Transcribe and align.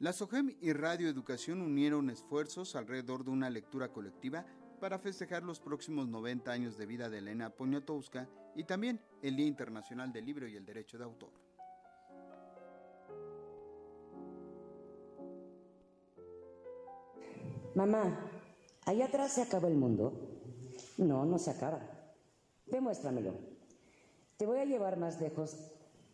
La 0.00 0.14
SOGEM 0.14 0.56
y 0.62 0.72
Radio 0.72 1.10
Educación 1.10 1.60
unieron 1.60 2.08
esfuerzos 2.08 2.74
alrededor 2.74 3.22
de 3.22 3.32
una 3.32 3.50
lectura 3.50 3.92
colectiva 3.92 4.46
para 4.80 4.98
festejar 4.98 5.42
los 5.42 5.60
próximos 5.60 6.08
90 6.08 6.50
años 6.50 6.78
de 6.78 6.86
vida 6.86 7.10
de 7.10 7.18
Elena 7.18 7.50
Poniatowska 7.50 8.26
y 8.56 8.64
también 8.64 8.98
el 9.20 9.36
Día 9.36 9.44
Internacional 9.44 10.10
del 10.10 10.24
Libro 10.24 10.48
y 10.48 10.56
el 10.56 10.64
Derecho 10.64 10.96
de 10.96 11.04
Autor. 11.04 11.32
Mamá, 17.74 18.26
¿allá 18.86 19.04
atrás 19.04 19.34
se 19.34 19.42
acaba 19.42 19.68
el 19.68 19.76
mundo? 19.76 20.14
No, 20.96 21.26
no 21.26 21.38
se 21.38 21.50
acaba. 21.50 21.82
Demuéstramelo. 22.64 23.34
Te 24.38 24.46
voy 24.46 24.60
a 24.60 24.64
llevar 24.64 24.96
más 24.96 25.20
lejos, 25.20 25.58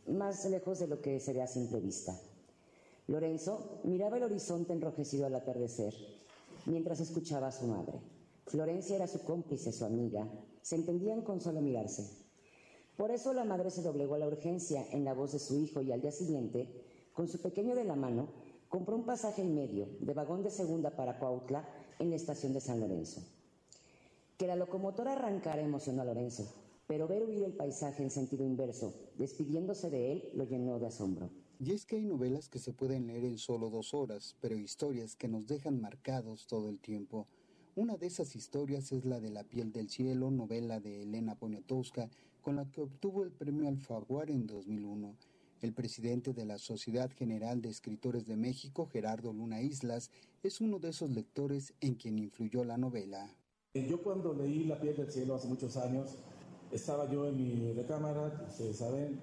más 0.08 0.44
lejos 0.46 0.80
de 0.80 0.88
lo 0.88 1.00
que 1.00 1.20
se 1.20 1.32
ve 1.32 1.40
a 1.40 1.46
simple 1.46 1.78
vista. 1.78 2.18
Lorenzo 3.08 3.80
miraba 3.84 4.16
el 4.16 4.24
horizonte 4.24 4.72
enrojecido 4.72 5.26
al 5.26 5.34
atardecer 5.36 5.94
mientras 6.66 6.98
escuchaba 6.98 7.46
a 7.46 7.52
su 7.52 7.66
madre. 7.66 8.00
Florencia 8.46 8.96
era 8.96 9.06
su 9.06 9.22
cómplice, 9.22 9.72
su 9.72 9.84
amiga. 9.84 10.28
Se 10.60 10.74
entendían 10.74 11.22
con 11.22 11.40
solo 11.40 11.60
mirarse. 11.60 12.04
Por 12.96 13.12
eso 13.12 13.32
la 13.32 13.44
madre 13.44 13.70
se 13.70 13.82
doblegó 13.82 14.16
a 14.16 14.18
la 14.18 14.26
urgencia 14.26 14.84
en 14.90 15.04
la 15.04 15.14
voz 15.14 15.32
de 15.32 15.38
su 15.38 15.56
hijo 15.56 15.82
y 15.82 15.92
al 15.92 16.00
día 16.00 16.10
siguiente, 16.10 16.68
con 17.12 17.28
su 17.28 17.40
pequeño 17.40 17.76
de 17.76 17.84
la 17.84 17.94
mano, 17.94 18.28
compró 18.68 18.96
un 18.96 19.04
pasaje 19.04 19.42
en 19.42 19.54
medio 19.54 19.86
de 20.00 20.12
vagón 20.12 20.42
de 20.42 20.50
segunda 20.50 20.96
para 20.96 21.18
Cuautla 21.20 21.68
en 22.00 22.10
la 22.10 22.16
estación 22.16 22.52
de 22.52 22.60
San 22.60 22.80
Lorenzo. 22.80 23.22
Que 24.36 24.48
la 24.48 24.56
locomotora 24.56 25.12
arrancara 25.12 25.62
emocionó 25.62 26.02
a 26.02 26.06
Lorenzo, 26.06 26.52
pero 26.88 27.06
ver 27.06 27.22
huir 27.22 27.44
el 27.44 27.52
paisaje 27.54 28.02
en 28.02 28.10
sentido 28.10 28.44
inverso, 28.44 28.94
despidiéndose 29.16 29.90
de 29.90 30.12
él, 30.12 30.30
lo 30.34 30.44
llenó 30.44 30.78
de 30.78 30.86
asombro. 30.86 31.30
Y 31.58 31.72
es 31.72 31.86
que 31.86 31.96
hay 31.96 32.04
novelas 32.04 32.50
que 32.50 32.58
se 32.58 32.74
pueden 32.74 33.06
leer 33.06 33.24
en 33.24 33.38
solo 33.38 33.70
dos 33.70 33.94
horas, 33.94 34.36
pero 34.40 34.58
historias 34.58 35.16
que 35.16 35.26
nos 35.26 35.46
dejan 35.46 35.80
marcados 35.80 36.46
todo 36.46 36.68
el 36.68 36.78
tiempo. 36.80 37.26
Una 37.74 37.96
de 37.96 38.06
esas 38.06 38.36
historias 38.36 38.92
es 38.92 39.06
la 39.06 39.20
de 39.20 39.30
La 39.30 39.42
piel 39.42 39.72
del 39.72 39.88
cielo, 39.88 40.30
novela 40.30 40.80
de 40.80 41.02
Elena 41.02 41.34
Poniatowska, 41.34 42.10
con 42.42 42.56
la 42.56 42.70
que 42.70 42.82
obtuvo 42.82 43.22
el 43.22 43.32
premio 43.32 43.68
Alfaguara 43.68 44.32
en 44.32 44.46
2001. 44.46 45.14
El 45.62 45.72
presidente 45.72 46.34
de 46.34 46.44
la 46.44 46.58
Sociedad 46.58 47.10
General 47.10 47.62
de 47.62 47.70
Escritores 47.70 48.26
de 48.26 48.36
México, 48.36 48.86
Gerardo 48.86 49.32
Luna 49.32 49.62
Islas, 49.62 50.10
es 50.42 50.60
uno 50.60 50.78
de 50.78 50.90
esos 50.90 51.10
lectores 51.10 51.72
en 51.80 51.94
quien 51.94 52.18
influyó 52.18 52.64
la 52.64 52.76
novela. 52.76 53.34
Yo 53.72 54.02
cuando 54.02 54.34
leí 54.34 54.64
La 54.64 54.78
piel 54.78 54.96
del 54.96 55.10
cielo 55.10 55.34
hace 55.34 55.48
muchos 55.48 55.76
años, 55.78 56.16
estaba 56.70 57.10
yo 57.10 57.26
en 57.26 57.36
mi 57.36 57.72
recámara, 57.72 58.46
ustedes 58.48 58.76
saben, 58.76 59.18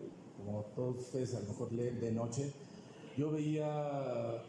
como 0.45 0.61
todos 0.75 0.99
ustedes 0.99 1.33
a 1.35 1.39
lo 1.39 1.47
mejor 1.47 1.71
leen 1.71 1.99
de 1.99 2.11
noche, 2.11 2.51
yo 3.17 3.31
veía 3.31 4.43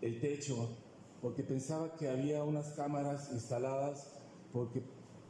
el 0.00 0.20
techo 0.20 0.68
porque 1.20 1.42
pensaba 1.42 1.94
que 1.96 2.08
había 2.08 2.44
unas 2.44 2.72
cámaras 2.72 3.30
instaladas 3.32 4.12
porque 4.52 4.82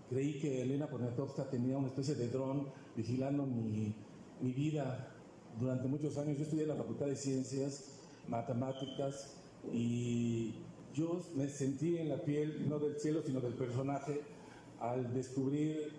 creí 0.09 0.39
que 0.41 0.63
Elena 0.63 0.89
Poniatowska 0.89 1.49
tenía 1.51 1.77
una 1.77 1.89
especie 1.89 2.15
de 2.15 2.29
dron 2.29 2.69
vigilando 2.97 3.45
mi, 3.47 3.95
mi 4.41 4.53
vida 4.53 5.13
durante 5.59 5.89
muchos 5.89 6.17
años. 6.19 6.37
Yo 6.39 6.45
estudié 6.45 6.65
en 6.65 6.71
la 6.71 6.77
Facultad 6.77 7.07
de 7.07 7.17
Ciencias, 7.17 7.99
Matemáticas 8.29 9.37
y 9.73 10.55
yo 10.95 11.21
me 11.35 11.49
sentí 11.49 11.99
en 11.99 12.09
la 12.09 12.23
piel, 12.23 12.69
no 12.69 12.79
del 12.79 12.99
cielo, 12.99 13.23
sino 13.25 13.41
del 13.41 13.55
personaje, 13.55 14.21
al 14.81 15.13
descubrir, 15.13 15.93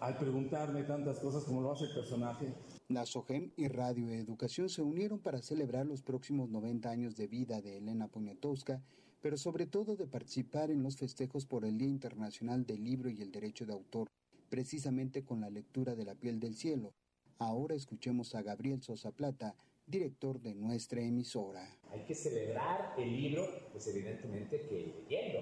al 0.00 0.16
preguntarme 0.16 0.82
tantas 0.84 1.20
cosas 1.20 1.44
como 1.44 1.60
lo 1.60 1.72
hace 1.72 1.84
el 1.84 1.94
personaje. 1.94 2.54
La 2.88 3.04
SOGEM 3.04 3.52
y 3.56 3.68
Radio 3.68 4.10
Educación 4.10 4.68
se 4.68 4.82
unieron 4.82 5.18
para 5.18 5.42
celebrar 5.42 5.86
los 5.86 6.02
próximos 6.02 6.48
90 6.48 6.88
años 6.88 7.16
de 7.16 7.26
vida 7.26 7.60
de 7.60 7.78
Elena 7.78 8.08
Poniatowska, 8.08 8.82
pero 9.20 9.36
sobre 9.36 9.66
todo 9.66 9.96
de 9.96 10.06
participar 10.06 10.70
en 10.70 10.82
los 10.82 10.96
festejos 10.96 11.46
por 11.46 11.64
el 11.64 11.78
Día 11.78 11.88
Internacional 11.88 12.64
del 12.64 12.84
Libro 12.84 13.10
y 13.10 13.20
el 13.20 13.32
Derecho 13.32 13.66
de 13.66 13.72
Autor, 13.72 14.08
precisamente 14.48 15.24
con 15.24 15.40
la 15.40 15.50
lectura 15.50 15.94
de 15.94 16.04
La 16.04 16.14
piel 16.14 16.40
del 16.40 16.54
cielo, 16.54 16.94
Ahora 17.40 17.76
escuchemos 17.76 18.34
a 18.34 18.42
Gabriel 18.42 18.82
Sosa 18.82 19.12
Plata, 19.12 19.54
director 19.86 20.40
de 20.40 20.56
nuestra 20.56 21.00
emisora. 21.00 21.78
Hay 21.88 22.00
que 22.00 22.12
celebrar 22.12 22.94
el 22.98 23.16
libro, 23.16 23.46
pues 23.70 23.86
evidentemente 23.86 24.62
que 24.62 24.92
leyendo, 25.08 25.38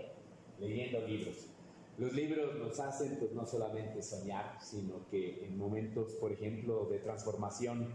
leyendo 0.61 1.09
libros. 1.09 1.56
Los 1.99 2.13
libros 2.13 2.57
nos 2.57 2.79
hacen 2.79 3.17
pues 3.19 3.33
no 3.33 3.47
solamente 3.47 4.03
soñar, 4.03 4.59
sino 4.61 5.09
que 5.11 5.47
en 5.47 5.57
momentos, 5.57 6.13
por 6.15 6.31
ejemplo, 6.33 6.87
de 6.91 6.99
transformación 6.99 7.89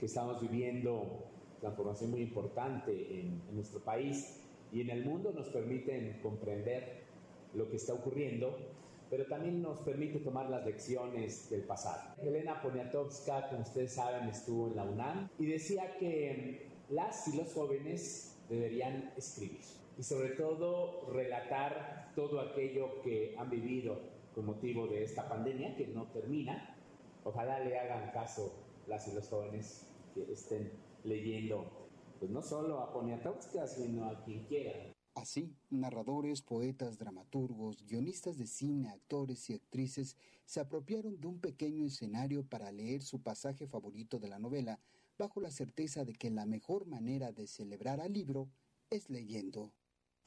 que 0.00 0.06
estamos 0.06 0.40
viviendo, 0.40 1.24
transformación 1.60 2.10
muy 2.10 2.22
importante 2.22 3.20
en, 3.20 3.42
en 3.48 3.54
nuestro 3.54 3.80
país 3.80 4.40
y 4.72 4.80
en 4.80 4.90
el 4.90 5.04
mundo, 5.04 5.32
nos 5.32 5.48
permiten 5.48 6.18
comprender 6.22 7.04
lo 7.54 7.70
que 7.70 7.76
está 7.76 7.94
ocurriendo 7.94 8.56
pero 9.10 9.26
también 9.26 9.62
nos 9.62 9.78
permite 9.80 10.18
tomar 10.18 10.50
las 10.50 10.64
lecciones 10.64 11.48
del 11.50 11.62
pasado. 11.62 12.14
Elena 12.20 12.60
Poniatowska, 12.60 13.48
como 13.48 13.62
ustedes 13.62 13.92
saben, 13.94 14.28
estuvo 14.28 14.68
en 14.68 14.76
la 14.76 14.84
UNAM 14.84 15.28
y 15.38 15.46
decía 15.46 15.96
que 15.98 16.66
las 16.90 17.28
y 17.28 17.36
los 17.36 17.52
jóvenes 17.52 18.36
deberían 18.48 19.12
escribir 19.16 19.60
y 19.98 20.02
sobre 20.02 20.30
todo 20.30 21.10
relatar 21.12 22.12
todo 22.14 22.40
aquello 22.40 23.00
que 23.02 23.34
han 23.38 23.50
vivido 23.50 23.98
con 24.34 24.46
motivo 24.46 24.86
de 24.86 25.02
esta 25.02 25.28
pandemia 25.28 25.76
que 25.76 25.86
no 25.88 26.06
termina. 26.08 26.76
Ojalá 27.24 27.60
le 27.60 27.78
hagan 27.78 28.12
caso 28.12 28.52
las 28.86 29.08
y 29.08 29.14
los 29.14 29.28
jóvenes 29.28 29.86
que 30.14 30.30
estén 30.32 30.70
leyendo, 31.04 31.88
pues 32.18 32.30
no 32.30 32.42
solo 32.42 32.80
a 32.80 32.92
Poniatowska, 32.92 33.66
sino 33.66 34.04
a 34.06 34.22
quien 34.24 34.44
quiera. 34.44 34.92
Así, 35.14 35.56
narradores, 35.70 36.42
poetas, 36.42 36.98
dramaturgos, 36.98 37.82
guionistas 37.86 38.36
de 38.36 38.46
cine, 38.46 38.90
actores 38.90 39.48
y 39.48 39.54
actrices 39.54 40.14
se 40.44 40.60
apropiaron 40.60 41.18
de 41.18 41.26
un 41.26 41.40
pequeño 41.40 41.86
escenario 41.86 42.44
para 42.44 42.70
leer 42.70 43.02
su 43.02 43.22
pasaje 43.22 43.66
favorito 43.66 44.18
de 44.18 44.28
la 44.28 44.38
novela, 44.38 44.78
bajo 45.18 45.40
la 45.40 45.50
certeza 45.50 46.04
de 46.04 46.12
que 46.12 46.30
la 46.30 46.44
mejor 46.44 46.86
manera 46.86 47.32
de 47.32 47.46
celebrar 47.46 48.00
al 48.00 48.12
libro 48.12 48.50
es 48.90 49.08
leyendo. 49.08 49.72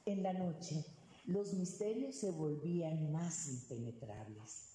En 0.09 0.23
la 0.23 0.33
noche, 0.33 0.83
los 1.25 1.53
misterios 1.53 2.15
se 2.15 2.31
volvían 2.31 3.11
más 3.11 3.47
impenetrables. 3.47 4.71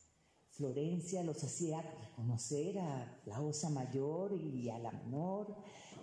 Florencia 0.53 1.25
los 1.25 1.43
hacía 1.43 1.83
reconocer 1.83 2.79
a 2.79 3.21
la 3.27 3.41
osa 3.41 3.69
mayor 3.69 4.33
y 4.33 4.71
a 4.71 4.79
la 4.79 4.93
menor 4.93 5.57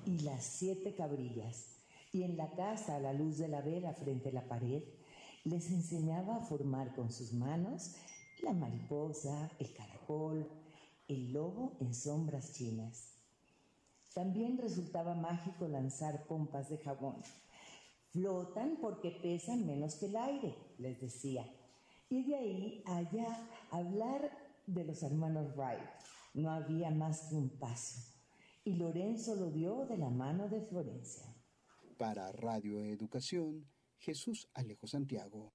y 0.06 0.20
las 0.20 0.44
siete 0.44 0.96
cabrillas 0.96 1.78
y 2.12 2.24
en 2.24 2.36
la 2.36 2.52
casa 2.58 2.98
a 2.98 3.00
la 3.00 3.14
luz 3.14 3.38
de 3.38 3.48
la 3.48 3.62
vela 3.62 3.94
frente 3.94 4.28
a 4.28 4.34
la 4.34 4.50
pared 4.50 4.84
les 5.46 5.72
enseñaba 5.72 6.36
a 6.36 6.42
formar 6.42 6.94
con 6.94 7.10
sus 7.10 7.32
manos 7.32 7.96
la 8.44 8.52
mariposa, 8.52 9.50
el 9.60 9.74
caracol, 9.74 10.46
el 11.08 11.32
lobo 11.32 11.78
en 11.80 11.94
sombras 11.94 12.52
chinas. 12.52 13.14
También 14.14 14.58
resultaba 14.58 15.16
mágico 15.16 15.70
lanzar 15.70 16.26
pompas 16.26 16.68
de 16.68 16.80
jabón. 16.80 17.24
Flotan 18.12 18.78
porque 18.82 19.12
pesan 19.12 19.66
menos 19.66 19.96
que 19.96 20.08
el 20.08 20.18
aire, 20.18 20.56
les 20.78 21.00
decía. 21.00 21.46
Y 22.10 22.24
de 22.24 22.36
ahí 22.36 22.84
allá 22.86 23.48
hablar 23.72 24.30
de 24.68 24.84
los 24.84 25.02
hermanos 25.02 25.56
Wright. 25.56 25.82
No 26.34 26.52
había 26.52 26.92
más 26.92 27.30
que 27.30 27.36
un 27.36 27.50
paso. 27.50 28.02
Y 28.64 28.74
Lorenzo 28.74 29.36
lo 29.36 29.50
dio 29.50 29.86
de 29.86 29.98
la 29.98 30.10
mano 30.10 30.50
de 30.50 30.62
Florencia. 30.62 31.26
Para 31.98 32.32
Radio 32.32 32.84
Educación, 32.84 33.66
Jesús 33.98 34.50
Alejo 34.54 34.88
Santiago. 34.88 35.54